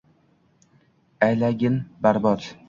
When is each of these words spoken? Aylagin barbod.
Aylagin 1.27 1.77
barbod. 2.07 2.51